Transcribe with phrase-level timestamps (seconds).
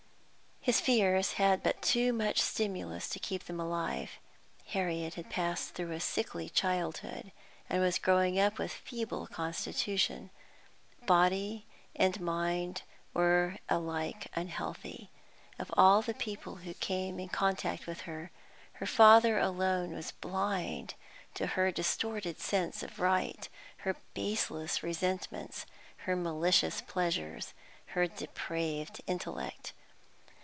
[0.63, 4.19] His fears had but too much stimulus to keep them alive.
[4.67, 7.31] Harriet had passed through a sickly childhood,
[7.67, 10.29] and was growing up with a feeble constitution.
[11.07, 15.09] Body and mind were alike unhealthy.
[15.57, 18.29] Of all the people who came in contact with her,
[18.73, 20.93] her father alone was blind
[21.33, 25.65] to her distorted sense of right, her baseless resentments,
[26.05, 27.55] her malicious pleasures,
[27.87, 29.73] her depraved intellect.